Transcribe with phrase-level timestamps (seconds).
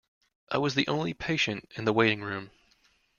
[0.49, 2.49] I was the only patient in the waiting room.